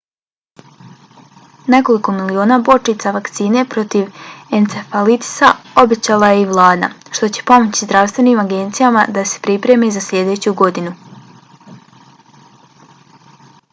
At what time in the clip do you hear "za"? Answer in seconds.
9.99-10.03